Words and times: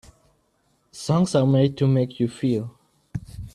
Songs 0.91 1.35
are 1.35 1.45
made 1.45 1.77
to 1.77 1.85
make 1.85 2.19
you 2.19 2.27
feel. 2.27 2.75